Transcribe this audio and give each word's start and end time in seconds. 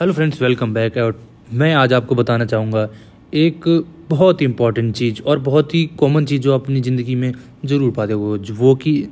Hello 0.00 0.12
friends 0.12 0.42
welcome 0.42 0.72
back 0.74 0.96
और 0.96 1.20
मैं 1.52 1.74
आज 1.74 1.92
आपको 1.92 2.14
बताना 2.14 2.44
चाहूँगा 2.44 2.88
एक 3.34 3.64
बहुत 4.08 4.40
ही 4.40 4.46
इंपॉर्टेंट 4.46 4.94
चीज़ 4.94 5.22
और 5.22 5.38
बहुत 5.38 5.74
ही 5.74 5.84
कॉमन 5.86 6.24
चीज़ 6.24 6.42
जो 6.42 6.54
अपनी 6.54 6.80
ज़िंदगी 6.80 7.14
में 7.14 7.32
ज़रूर 7.64 7.92
पाते 7.92 8.12
हो, 8.12 8.38
वो 8.52 8.74
कि 8.74 9.08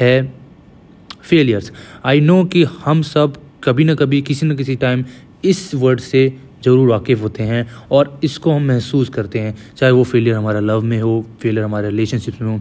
है 0.00 0.32
फेलियर्स 1.22 1.72
आई 2.04 2.20
नो 2.20 2.44
कि 2.44 2.62
हम 2.64 3.02
सब 3.02 3.36
कभी 3.64 3.84
ना 3.84 3.94
कभी, 3.94 4.22
किसी 4.22 4.46
न 4.46 4.56
किसी 4.56 4.76
टाइम 4.76 5.04
इस 5.44 5.74
वर्ड 5.74 6.00
से 6.00 6.38
ज़रूर 6.64 6.88
वाकिफ़ 6.88 7.20
होते 7.20 7.42
हैं 7.42 7.66
और 7.92 8.18
इसको 8.24 8.52
हम 8.52 8.66
महसूस 8.68 9.08
करते 9.08 9.38
हैं, 9.38 9.54
चाहे 9.76 9.92
वो 9.92 10.04
फेलियर 10.04 10.36
हमारा 10.36 10.60
लव 10.60 10.82
में 10.82 11.00
हो 11.00 11.24
फेलियर 11.42 11.64
हमारे 11.64 11.88
रिलेशनशिप 11.88 12.40
में 12.42 12.48
हो 12.48 12.58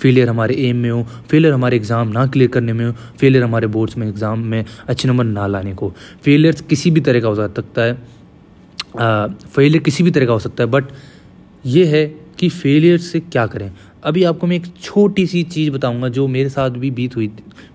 फेलियर 0.00 0.28
हमारे 0.28 0.54
एम 0.68 0.76
में 0.76 0.90
हो 0.90 1.02
फेलियर 1.30 1.52
हमारे 1.52 1.76
एग्ज़ाम 1.76 2.08
ना 2.08 2.26
क्लियर 2.26 2.50
करने 2.50 2.72
में 2.72 2.84
हो 2.86 2.92
फेलियर 3.20 3.44
हमारे 3.44 3.66
बोर्ड्स 3.68 3.96
में 3.98 4.06
एग्ज़ाम 4.08 4.44
में 4.44 4.64
अच्छे 4.88 5.08
नंबर 5.08 5.24
ना 5.24 5.46
लाने 5.46 5.74
को। 5.74 5.92
फेलियर 6.24 6.62
किसी 6.68 6.90
भी 6.90 7.00
तरह 7.00 7.20
का 7.20 7.28
हो 7.28 7.34
सकता 7.36 7.82
है 7.82 7.94
फेलियर 8.96 9.82
किसी 9.82 10.04
भी 10.04 10.10
तरह 10.10 10.26
का 10.26 10.32
हो 10.32 10.38
सकता 10.38 10.64
है 10.64 10.70
बट 10.70 10.84
ये 11.66 11.84
है 11.86 12.06
कि 12.38 12.48
फेलियर 12.50 12.98
से 12.98 13.20
क्या 13.22 13.46
करें। 13.46 13.70
अभी 14.04 14.22
आपको 14.24 14.46
मैं 14.46 14.56
एक 14.56 14.66
छोटी 14.82 15.26
सी 15.26 15.42
चीज़ 15.44 15.70
बताऊँगा 15.70 16.08
जो 16.08 16.26
मेरे 16.28 16.48
साथ 16.48 16.70
भी 16.72 16.90
बीत 16.90 17.16
हुई, 17.16 17.26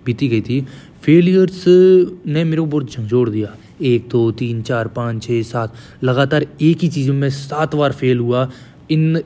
बीती 0.05 0.27
गई 0.27 0.41
थी। 0.41 0.61
फेलियर्स 1.03 1.63
ने 1.67 2.43
मेरे 2.43 2.61
को 2.61 2.65
बहुत 2.67 2.91
झंझोड़ 2.91 3.29
दिया। 3.29 3.55
एक, 3.81 4.07
दो, 4.09 4.31
तीन, 4.31 4.61
चार, 4.61 4.87
पाँच 4.87 5.23
छः 5.23 5.41
सात। 5.43 5.73
लगातार 6.03 6.45
एक 6.61 6.77
ही 6.77 6.87
चीज़ 6.87 7.11
में 7.11 7.29
सात 7.29 7.75
बार 7.75 7.91
फेल 7.91 8.19
हुआ 8.19 8.49
in 8.91 9.21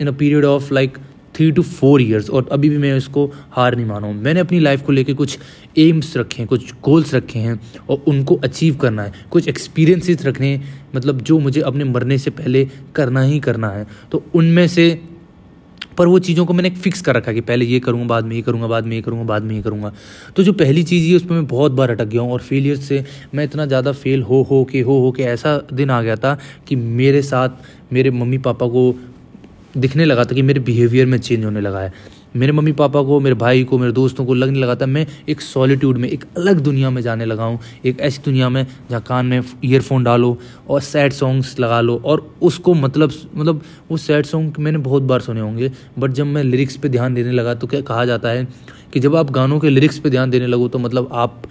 in 0.00 0.08
a 0.08 0.12
period 0.12 0.44
of 0.44 0.72
like 0.74 0.98
three 1.34 1.50
two 1.52 1.62
four 1.62 2.02
years 2.02 2.28
और 2.30 2.48
अभी 2.52 2.68
भी 2.68 2.78
मैं 2.78 2.96
इसको 2.96 3.24
हार 3.50 3.76
नहीं 3.76 3.86
माना। 3.86 4.06
हूँ 4.06 4.14
मैंने 4.14 4.40
अपनी 4.40 4.58
लाइफ 4.60 4.82
को 4.82 4.92
लेकर 4.92 5.14
कुछ 5.14 5.38
एम्स 5.78 6.16
रखे 6.16 6.38
हैं, 6.38 6.46
कुछ 6.48 6.72
गोल्स 6.82 7.14
रखे 7.14 7.38
हैं 7.38 7.60
और 7.90 8.02
उनको 8.08 8.34
अचीव 8.34 8.76
करना 8.76 9.02
है। 9.02 9.12
कुछ 9.30 9.48
एक्सपीरियंसेस 9.48 10.24
रखने 10.26 10.46
हैं 10.46 10.90
मतलब 10.96 11.20
जो 11.20 11.38
मुझे 11.38 11.60
अपने 11.60 11.84
मरने 11.84 12.18
से 12.18 12.30
पहले 12.30 12.68
करना 12.94 13.22
ही 13.22 13.40
करना 13.40 13.70
है। 13.70 13.86
तो 14.12 14.24
उनमें 14.34 14.66
से 14.68 14.90
पर 15.98 16.06
वो 16.06 16.18
चीज़ों 16.20 16.46
को 16.46 16.54
मैंने 16.54 16.70
फिक्स 16.72 17.00
कर 17.02 17.16
रखा 17.16 17.32
कि 17.32 17.40
पहले 17.42 17.64
ये 17.64 17.80
करूँगा, 17.80 18.06
बाद 18.06 18.24
में 18.24 18.34
ये 18.36 18.42
करूँगा, 18.42 18.66
बाद 18.66 18.86
में 18.86 18.96
ये 18.96 19.02
करूँगा, 19.02 19.24
बाद 19.24 19.42
में 19.42 19.54
ये 19.56 19.62
करूँगा। 19.62 19.92
तो 20.36 20.42
जो 20.42 20.52
पहली 20.54 20.82
चीज़ 20.84 21.08
है 21.10 21.16
उस 21.16 21.22
पर 21.22 21.34
मैं 21.34 21.46
बहुत 21.46 21.72
बार 21.72 21.90
अटक 21.90 22.06
गया 22.06 22.20
हूँ 22.20 22.32
और 22.32 22.40
फेलियर 22.40 22.76
से 22.78 23.04
मैं 23.34 23.44
इतना 23.44 23.66
ज़्यादा 23.66 23.92
फेल 23.94 24.22
हो 24.22 24.42
हो 24.42 24.64
के, 24.64 24.80
हो 24.80 24.98
हो 25.00 25.12
के 25.12 25.22
ऐसा 25.24 25.56
दिन 25.72 25.90
आ 25.90 26.00
गया 26.02 26.16
था 26.16 26.38
कि 26.68 26.76
मेरे 26.76 27.22
साथ 27.22 27.92
मेरे 27.92 28.10
मम्मी 28.12 28.38
पापा 28.40 28.66
को 28.68 28.94
दिखने 29.76 30.04
लगा 30.04 30.24
था 30.24 30.34
कि 30.34 30.42
मेरे 30.42 30.60
बिहेवियर 30.60 31.06
में 31.06 31.18
चेंज 31.18 31.44
होने 31.44 31.60
लगा 31.60 31.80
है। 31.80 31.92
मेरे 32.36 32.52
मम्मी 32.52 32.72
पापा 32.72 33.02
को, 33.02 33.18
मेरे 33.20 33.34
भाई 33.34 33.64
को, 33.64 33.78
मेरे 33.78 33.92
दोस्तों 33.92 34.24
को 34.26 34.34
लगने 34.34 34.58
लगा 34.58 34.74
था, 34.74 34.86
मैं 34.86 35.06
एक 35.28 35.40
सॉलिट्यूड 35.40 35.98
में, 35.98 36.08
एक 36.08 36.24
अलग 36.36 36.60
दुनिया 36.60 36.90
में 36.90 37.00
जाने 37.02 37.24
लगा 37.24 37.44
हूँ। 37.44 37.58
एक 37.84 38.00
ऐसी 38.00 38.22
दुनिया 38.24 38.48
में 38.48 38.66
जहाँ 38.90 39.00
कान 39.02 39.26
में 39.26 39.42
ईयरफोन 39.64 40.04
डालो 40.04 40.36
और 40.68 40.80
सैड 40.80 41.12
सॉन्ग्स 41.12 41.58
लगा 41.60 41.80
लो 41.80 42.00
और 42.04 42.26
उसको 42.42 42.74
मतलब 42.74 43.12
मतलब 43.34 43.62
वो 43.90 43.96
सैड 43.96 44.26
सॉन्ग 44.26 44.58
मैंने 44.58 44.78
बहुत 44.78 45.02
बार 45.02 45.20
सुने 45.20 45.40
होंगे 45.40 45.70
बट 45.98 46.10
जब 46.10 46.26
मैं 46.26 46.44
लिरिक्स 46.44 46.76
पे 46.76 46.88
ध्यान 46.88 47.14
देने 47.14 47.32
लगा 47.32 47.54
तो 47.54 47.66
क्या 47.66 47.80
कहा 47.80 48.04
जाता 48.04 48.28
है 48.28 48.46
कि 48.92 49.00
जब 49.00 49.16
आप 49.16 49.30
गानों 49.30 49.58
के 49.60 49.70
लिरिक्स 49.70 49.98
पे 49.98 50.10
ध्यान 50.10 50.30
देने 50.30 50.46
लगो 50.46 50.68
तो 50.68 50.78
मतलब 50.78 51.08
आप 51.12 51.42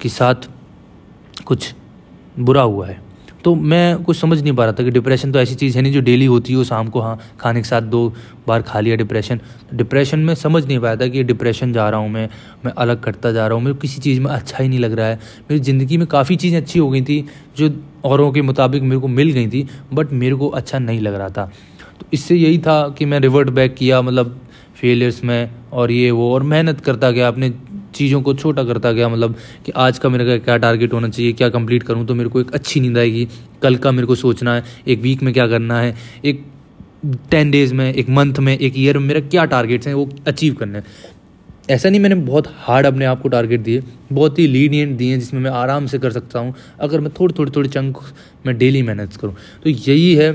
के 0.00 0.08
साथ 0.08 0.48
कुछ 1.46 1.74
बुरा 2.38 2.62
हुआ 2.62 2.86
है। 2.86 3.11
तो 3.44 3.54
मैं 3.54 4.02
कुछ 4.04 4.16
समझ 4.16 4.40
नहीं 4.40 4.52
पा 4.52 4.64
रहा 4.64 4.72
था 4.72 4.82
कि 4.84 4.90
डिप्रेशन 4.90 5.32
तो 5.32 5.38
ऐसी 5.38 5.54
चीज़ 5.54 5.76
है 5.76 5.82
नहीं 5.82 5.92
जो 5.92 6.00
डेली 6.00 6.26
होती 6.26 6.52
हो, 6.52 6.64
शाम 6.64 6.88
को 6.88 7.00
हाँ 7.00 7.18
खाने 7.40 7.60
के 7.60 7.68
साथ 7.68 7.82
दो 7.82 8.12
बार 8.48 8.62
खा 8.62 8.80
लिया 8.80 8.96
डिप्रेशन 8.96 9.40
डिप्रेशन 9.74 10.18
में 10.18 10.34
समझ 10.34 10.64
नहीं 10.66 10.78
पाया 10.78 10.96
था 10.96 11.06
कि 11.08 11.22
डिप्रेशन 11.24 11.72
जा 11.72 11.88
रहा 11.90 12.00
हूँ 12.00 12.08
मैं 12.10 12.28
मैं 12.64 12.72
अलग 12.74 13.02
करता 13.02 13.32
जा 13.32 13.46
रहा 13.46 13.56
हूँ, 13.56 13.64
मेरे 13.64 13.78
किसी 13.78 14.00
चीज़ 14.00 14.20
में 14.20 14.30
अच्छा 14.30 14.62
ही 14.62 14.68
नहीं 14.68 14.78
लग 14.78 14.92
रहा 14.92 15.06
है। 15.06 15.18
मेरी 15.50 15.60
ज़िंदगी 15.60 15.96
में 15.96 16.06
काफ़ी 16.06 16.36
चीज़ें 16.36 16.60
अच्छी 16.60 16.78
हो 16.78 16.88
गई 16.90 17.02
थी 17.02 17.24
जो 17.56 17.70
औरों 18.04 18.30
के 18.32 18.42
मुताबिक 18.42 18.82
मेरे 18.82 19.00
को 19.00 19.08
मिल 19.08 19.30
गई 19.32 19.48
थी 19.48 19.66
बट 19.92 20.12
मेरे 20.12 20.34
को 20.34 20.48
अच्छा 20.50 20.78
नहीं 20.78 21.00
लग 21.00 21.14
रहा 21.14 21.28
था। 21.28 21.50
तो 22.00 22.06
इससे 22.12 22.36
यही 22.36 22.58
था 22.58 22.88
कि 22.88 23.04
मैं 23.04 23.20
रिवर्ट 23.20 23.50
बैक 23.50 23.74
किया 23.74 24.00
मतलब 24.02 24.38
फेलियर्स 24.76 25.22
में 25.24 25.50
और 25.72 25.90
ये 25.90 26.10
वो, 26.10 26.32
और 26.34 26.42
मेहनत 26.42 26.80
करता 26.80 27.10
गया 27.10 27.28
अपने 27.28 27.50
चीज़ों 27.94 28.20
को 28.22 28.34
छोटा 28.34 28.64
करता 28.64 28.92
गया 28.92 29.08
मतलब 29.08 29.36
कि 29.66 29.72
आज 29.76 29.98
का 29.98 30.08
मेरे 30.08 30.38
क्या 30.38 30.56
टारगेट 30.56 30.92
होना 30.92 31.08
चाहिए, 31.08 31.32
क्या 31.32 31.48
कंप्लीट 31.48 31.82
करूँ 31.82 32.06
तो 32.06 32.14
मेरे 32.14 32.28
को 32.28 32.40
एक 32.40 32.54
अच्छी 32.54 32.80
नींद 32.80 32.98
आएगी। 32.98 33.26
कल 33.62 33.76
का 33.76 33.92
मेरे 33.92 34.06
को 34.06 34.14
सोचना 34.14 34.54
है, 34.54 34.64
एक 34.88 35.00
वीक 35.00 35.22
में 35.22 35.32
क्या 35.34 35.46
करना 35.46 35.80
है, 35.80 35.94
एक 36.24 36.44
टेन 37.30 37.50
डेज़ 37.50 37.74
में, 37.74 37.92
एक 37.92 38.08
मंथ 38.10 38.38
में, 38.38 38.56
एक 38.58 38.72
ईयर 38.76 38.98
में 38.98 39.06
मेरा 39.06 39.20
क्या 39.20 39.44
टारगेट्स 39.46 39.86
हैं, 39.86 39.94
वो 39.94 40.08
अचीव 40.26 40.54
करने 40.54 40.78
हैं। 40.78 40.84
ऐसा 41.70 41.88
नहीं 41.88 42.00
मैंने 42.00 42.14
बहुत 42.16 42.46
हार्ड 42.58 42.86
अपने 42.86 43.04
आप 43.04 43.20
को 43.22 43.28
टारगेट 43.28 43.60
दिए, 43.60 43.82
बहुत 44.12 44.38
ही 44.38 44.46
लीनियंट 44.46 44.96
दिए 44.98 45.18
जिसमें 45.18 45.40
मैं 45.40 45.50
आराम 45.50 45.86
से 45.86 45.98
कर 45.98 46.12
सकता 46.12 46.38
हूँ, 46.38 46.54
अगर 46.80 47.00
मैं 47.00 47.10
थोड़ी 47.20 47.34
थोड़ी 47.38 47.52
थोड़ी 47.56 47.68
चंक 47.68 47.98
में 48.46 48.56
डेली 48.58 48.82
मेहनत 48.82 49.16
करूँ। 49.16 49.34
तो 49.64 49.70
यही 49.70 50.14
है 50.14 50.32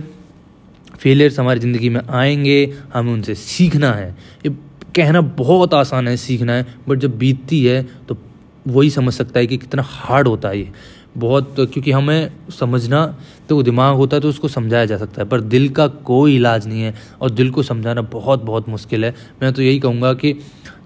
फेलियर्स 0.99 1.39
हमारी 1.39 1.59
ज़िंदगी 1.59 1.89
में 1.89 2.01
आएँगे, 2.01 2.73
हमें 2.93 3.11
उनसे 3.13 3.35
सीखना 3.35 3.91
है। 3.91 4.09
ये 4.45 4.55
कहना 4.97 5.21
बहुत 5.37 5.73
आसान 5.73 6.07
है, 6.07 6.15
सीखना 6.17 6.53
है 6.53 6.65
बट 6.89 6.99
जब 6.99 7.17
बीतती 7.17 7.63
है 7.65 7.81
तो 8.07 8.17
वही 8.65 8.89
समझ 8.89 9.13
सकता 9.13 9.39
है 9.39 9.47
कि 9.47 9.57
कितना 9.57 9.83
हार्ड 9.85 10.27
होता 10.27 10.49
है 10.49 10.59
ये। 10.59 10.71
बहुत, 11.17 11.55
क्योंकि 11.57 11.91
हमें 11.91 12.31
समझना 12.51 13.05
तो 13.49 13.61
दिमाग 13.63 13.95
होता 13.95 14.15
है 14.17 14.21
तो 14.21 14.29
उसको 14.29 14.47
समझाया 14.47 14.85
जा 14.85 14.97
सकता 14.97 15.21
है, 15.21 15.27
पर 15.29 15.41
दिल 15.43 15.67
का 15.69 15.87
कोई 15.87 16.35
इलाज 16.35 16.67
नहीं 16.67 16.81
है, 16.81 16.93
और 17.21 17.29
दिल 17.31 17.49
को 17.51 17.63
समझाना 17.63 18.01
बहुत 18.03 18.43
बहुत 18.43 18.69
मुश्किल 18.69 19.05
है। 19.05 19.13
मैं 19.41 19.51
तो 19.53 19.61
यही 19.61 19.79
कहूँगा 19.79 20.13
कि 20.13 20.33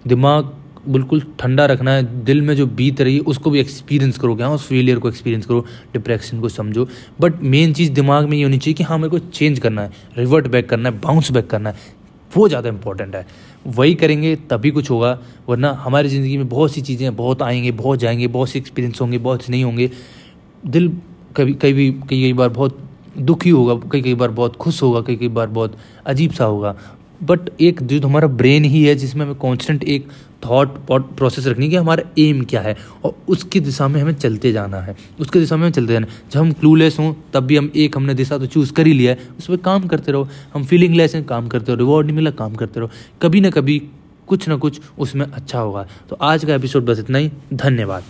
दिमाग 0.07 0.53
बिल्कुल 0.87 1.21
ठंडा 1.39 1.65
रखना 1.65 1.91
है, 1.91 2.23
दिल 2.23 2.41
में 2.41 2.55
जो 2.55 2.65
बीत 2.67 3.01
रही 3.01 3.15
है, 3.15 3.21
उसको 3.21 3.49
भी 3.49 3.59
एक्सपीरियंस 3.59 4.17
करो, 4.17 4.35
क्या 4.35 4.49
उस 4.49 4.67
फेलियर 4.67 4.99
को 4.99 5.09
एक्सपीरियंस 5.09 5.45
करो 5.45 5.65
डिप्रेशन 5.93 6.39
को 6.41 6.49
समझो। 6.49 6.87
बट 7.21 7.41
मेन 7.43 7.73
चीज़ 7.73 7.91
दिमाग 7.91 8.29
में 8.29 8.37
ये 8.37 8.43
होनी 8.43 8.57
चाहिए 8.57 8.75
कि 8.75 8.83
हाँ 8.83 8.97
मेरे 8.97 9.09
को 9.09 9.19
चेंज 9.19 9.59
करना 9.59 9.81
है 9.81 9.91
रिवर्ट 10.17 10.47
बैक 10.47 10.69
करना 10.69 10.89
है 10.89 10.99
बाउंस 10.99 11.31
बैक 11.31 11.47
करना 11.47 11.69
है। 11.69 11.99
वो 12.35 12.47
ज़्यादा 12.47 12.69
इंपॉर्टेंट 12.69 13.15
है। 13.15 13.25
वही 13.67 13.93
करेंगे, 13.93 14.35
तभी 14.49 14.71
कुछ 14.71 14.89
होगा, 14.91 15.17
वरना 15.49 15.71
हमारी 15.81 16.09
ज़िंदगी 16.09 16.37
में 16.37 16.47
बहुत 16.49 16.71
सी 16.71 16.81
चीज़ें 16.81 17.15
बहुत 17.15 17.41
आएँगे, 17.41 17.71
बहुत 17.71 17.99
जाएँगे, 17.99 18.27
बहुत 18.27 18.49
से 18.49 18.59
एक्सपीरियंस 18.59 19.01
होंगे, 19.01 19.17
बहुत 19.17 19.43
से 19.43 19.51
नहीं 19.51 19.63
होंगे। 19.63 19.89
दिल 20.65 20.87
कभी 21.37 21.53
कभी 21.53 21.91
कई 21.91 22.21
कई 22.21 22.33
बार 22.33 22.49
बहुत 22.49 22.77
दुखी 23.17 23.49
होगा, 23.49 23.75
कई 23.91 24.01
कई 24.01 24.13
बार 24.13 24.31
बहुत 24.31 24.55
खुश 24.55 24.81
होगा, 24.83 25.01
कई 25.01 25.15
कई 25.15 25.27
बार 25.27 25.47
बहुत 25.47 25.77
अजीब 26.05 26.31
सा 26.31 26.45
होगा। 26.45 26.75
बट 27.23 27.39
एक 27.61 27.83
जो 27.83 28.07
हमारा 28.07 28.27
ब्रेन 28.27 28.65
ही 28.65 28.83
है, 28.83 28.95
जिसमें 28.95 29.25
हमें 29.25 29.35
कॉन्स्टेंट 29.35 29.83
एक 29.83 30.07
थॉट 30.45 30.69
प्रोसेस 31.17 31.47
रखनी 31.47 31.69
कि 31.69 31.75
हमारा 31.75 32.03
एम 32.19 32.43
क्या 32.43 32.61
है 32.61 32.75
और 33.03 33.15
उसकी 33.29 33.59
दिशा 33.59 33.87
में 33.87 34.01
हमें 34.01 34.13
चलते 34.13 34.51
जाना 34.51 34.77
है। 34.77 34.95
उसके 35.19 35.39
दिशा 35.39 35.55
में 35.55 35.63
हमें 35.63 35.71
चलते 35.71 35.93
जाना 35.93 36.07
जब 36.31 36.39
हम 36.39 36.51
क्लूलेस 36.51 36.99
हों, 36.99 37.13
तब 37.33 37.43
भी 37.43 37.57
हम 37.57 37.71
एक 37.75 37.97
हमने 37.97 38.13
दिशा 38.13 38.37
तो 38.37 38.45
चूज़ 38.45 38.73
कर 38.73 38.87
ही 38.87 38.93
लिया 38.93 39.11
है। 39.11 39.19
उस 39.39 39.47
पर 39.47 39.57
काम 39.57 39.87
करते 39.87 40.11
रहो। 40.11 40.27
हम 40.53 40.63
फीलिंग 40.63 40.95
लेस 40.95 41.15
हैं, 41.15 41.23
काम 41.23 41.47
करते 41.47 41.71
रहो। 41.71 41.75
रिवॉर्ड 41.75 42.07
नहीं 42.07 42.15
मिला, 42.15 42.31
काम 42.31 42.55
करते 42.55 42.79
रहो। 42.79 42.89
कभी 43.21 43.41
ना 43.41 43.49
कभी 43.49 43.81
कुछ 44.27 44.47
ना 44.47 44.55
कुछ 44.55 44.81
उसमें 44.99 45.25
अच्छा 45.25 45.59
होगा। 45.59 45.87
तो 46.09 46.15
आज 46.15 46.45
का 46.45 46.55
एपिसोड 46.55 46.85
बस 46.85 46.99
इतना 46.99 47.17
ही। 47.17 47.31
धन्यवाद। 47.53 48.03